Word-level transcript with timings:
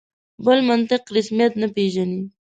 بل 0.45 0.57
منطق 0.69 1.03
رسمیت 1.17 1.53
نه 1.61 1.67
پېژني. 1.75 2.21